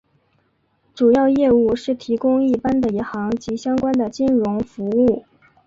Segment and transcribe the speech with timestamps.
[0.95, 5.25] 主要业务是提供一般的银行及相关的金融服务。